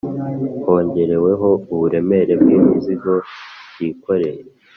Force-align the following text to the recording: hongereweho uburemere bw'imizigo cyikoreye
hongereweho 0.65 1.49
uburemere 1.73 2.33
bw'imizigo 2.41 3.13
cyikoreye 3.71 4.41